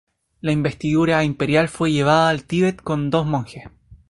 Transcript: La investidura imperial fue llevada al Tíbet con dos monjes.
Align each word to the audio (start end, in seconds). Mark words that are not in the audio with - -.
La 0.39 0.51
investidura 0.51 1.23
imperial 1.23 1.69
fue 1.69 1.91
llevada 1.91 2.29
al 2.29 2.43
Tíbet 2.45 2.81
con 2.81 3.11
dos 3.11 3.27
monjes. 3.27 3.65